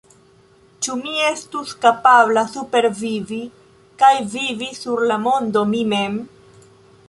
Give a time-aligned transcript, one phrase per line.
[0.85, 3.39] Ĉu mi estus kapabla supervivi
[4.03, 6.21] kaj vivi sur la mondo mi mem?